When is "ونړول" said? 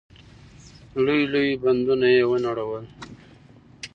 2.29-2.85